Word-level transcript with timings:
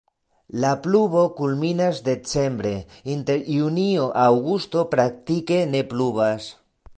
La 0.61 0.69
pluvo 0.85 1.25
kulminas 1.39 1.99
decembre, 2.07 2.71
inter 3.17 3.45
junio-aŭgusto 3.57 4.83
praktike 4.95 5.61
ne 5.77 5.85
pluvas. 5.93 6.51